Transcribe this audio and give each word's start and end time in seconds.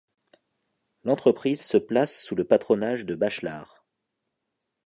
L'entreprise 1.03 1.61
se 1.63 1.77
place 1.77 2.23
sous 2.23 2.33
le 2.33 2.43
patronage 2.43 3.05
de 3.05 3.13
Bachelard. 3.13 3.85